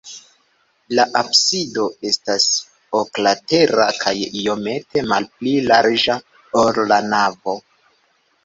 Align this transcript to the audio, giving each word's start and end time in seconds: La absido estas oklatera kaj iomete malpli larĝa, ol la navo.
La 0.99 1.03
absido 1.19 1.83
estas 2.11 2.47
oklatera 3.01 3.87
kaj 3.99 4.15
iomete 4.45 5.05
malpli 5.13 5.55
larĝa, 5.69 6.19
ol 6.65 6.83
la 6.95 6.99
navo. 7.13 7.59